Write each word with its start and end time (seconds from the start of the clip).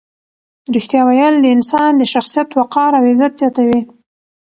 ریښتیا 0.75 1.01
ویل 1.05 1.35
د 1.41 1.45
انسان 1.55 1.91
د 1.97 2.03
شخصیت 2.13 2.49
وقار 2.59 2.91
او 2.97 3.03
عزت 3.11 3.33
زیاتوي. 3.41 3.81